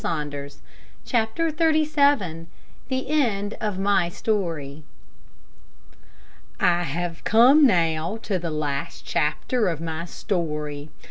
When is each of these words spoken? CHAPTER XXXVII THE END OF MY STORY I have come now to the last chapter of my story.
CHAPTER 1.05 1.49
XXXVII 1.51 2.47
THE 2.87 3.07
END 3.07 3.53
OF 3.61 3.77
MY 3.77 4.09
STORY 4.09 4.83
I 6.59 6.81
have 6.81 7.23
come 7.23 7.67
now 7.67 8.17
to 8.23 8.39
the 8.39 8.49
last 8.49 9.05
chapter 9.05 9.67
of 9.67 9.79
my 9.79 10.05
story. 10.05 10.89